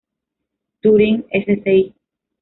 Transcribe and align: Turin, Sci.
Turin, 0.81 1.25
Sci. 1.31 1.93